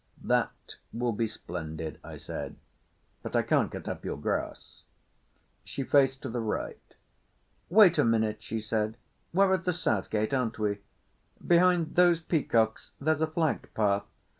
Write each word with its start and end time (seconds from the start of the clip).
"That 0.23 0.77
will 0.91 1.11
be 1.11 1.27
splendid," 1.27 1.99
I 2.03 2.17
said. 2.17 2.55
"But 3.21 3.35
I 3.35 3.43
can't 3.43 3.71
cut 3.71 3.87
up 3.87 4.03
your 4.03 4.17
grass." 4.17 4.81
She 5.63 5.83
faced 5.83 6.23
to 6.23 6.29
the 6.29 6.39
right. 6.39 6.95
"Wait 7.69 7.99
a 7.99 8.03
minute," 8.03 8.41
she 8.41 8.61
said. 8.61 8.97
"We're 9.31 9.53
at 9.53 9.63
the 9.65 9.73
South 9.73 10.09
gate, 10.09 10.33
aren't 10.33 10.57
we? 10.57 10.79
Behind 11.45 11.93
those 11.93 12.19
peacocks 12.19 12.93
there's 12.99 13.21
a 13.21 13.27
flagged 13.27 13.71
path. 13.75 14.07